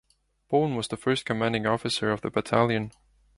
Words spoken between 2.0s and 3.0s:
of the battalion.